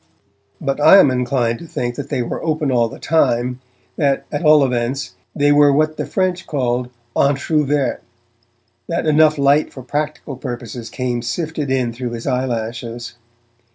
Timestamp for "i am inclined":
0.81-1.59